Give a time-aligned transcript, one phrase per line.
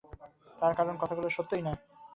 [0.59, 1.79] তার কারণ, কথাগুলো সত্যই নয়।